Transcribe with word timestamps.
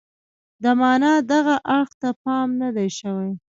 د 0.63 0.65
معنا 0.79 1.13
دغه 1.31 1.55
اړخ 1.77 1.89
ته 2.01 2.09
پام 2.23 2.47
نه 2.61 2.69
دی 2.75 2.89
شوی. 2.99 3.31